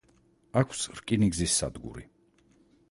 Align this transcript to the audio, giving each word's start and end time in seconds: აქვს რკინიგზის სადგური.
აქვს 0.61 0.81
რკინიგზის 1.01 1.59
სადგური. 1.61 2.09